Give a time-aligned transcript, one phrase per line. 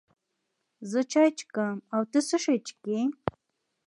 [0.91, 2.99] زه چای چکم، او ته څه شی چیکې؟